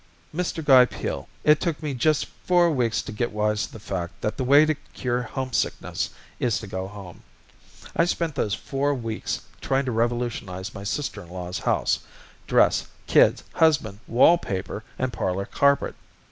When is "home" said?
6.87-7.21